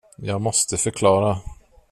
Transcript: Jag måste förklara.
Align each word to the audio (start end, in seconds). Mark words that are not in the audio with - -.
Jag 0.17 0.41
måste 0.41 0.77
förklara. 0.77 1.39